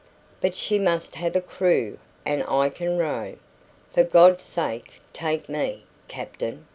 "But 0.39 0.55
she 0.55 0.79
must 0.79 1.13
have 1.13 1.35
a 1.35 1.41
crew, 1.41 1.99
and 2.25 2.41
I 2.45 2.69
can 2.69 2.97
row. 2.97 3.35
For 3.93 4.03
God's 4.03 4.41
sake 4.41 4.93
take 5.13 5.47
me, 5.47 5.85
captain!" 6.07 6.65